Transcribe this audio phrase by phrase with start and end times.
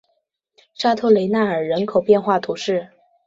[0.73, 2.87] 沙托雷纳尔人口变化图示